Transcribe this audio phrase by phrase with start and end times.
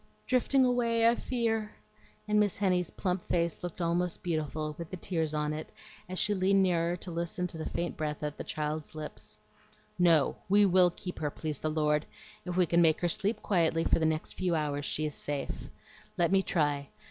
[0.25, 1.73] "Drifting away, I fear;"
[2.27, 5.71] and Miss Henny's plump face looked almost beautiful, with the tears on it,
[6.09, 9.37] as she leaned nearer to listen to the faint breath at the child's lips.
[9.99, 12.07] "No; we will keep her, please the Lord!
[12.45, 15.69] If we can make her sleep quietly for the next few hours she is safe.
[16.17, 16.89] Let me try.